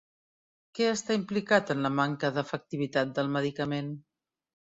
Què 0.77 0.87
està 0.91 1.17
implicat 1.17 1.73
en 1.75 1.85
la 1.87 1.91
manca 1.99 2.33
d'efectivitat 2.37 3.13
del 3.19 3.29
medicament? 3.37 3.93